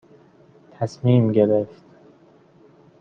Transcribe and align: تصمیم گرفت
تصمیم 0.71 1.31
گرفت 1.31 1.81